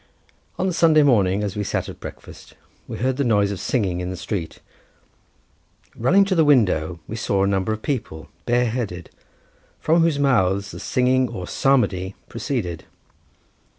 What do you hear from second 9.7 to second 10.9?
from whose mouths the